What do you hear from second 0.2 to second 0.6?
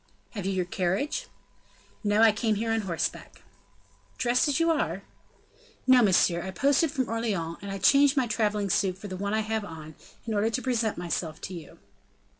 "Have you